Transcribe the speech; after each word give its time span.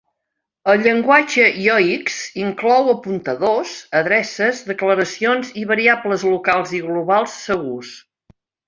El 0.71 0.79
llenguatge 0.85 1.49
Yoix 1.65 2.15
inclou 2.45 2.89
apuntadors, 2.95 3.77
adreces, 4.03 4.65
declaracions 4.73 5.55
i 5.65 5.69
variables 5.75 6.29
locals 6.35 6.79
i 6.81 6.87
globals 6.91 7.43
segurs. 7.49 7.97